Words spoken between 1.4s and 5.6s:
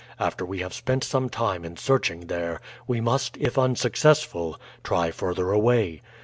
in searching there, we must, if unsuccessful, try further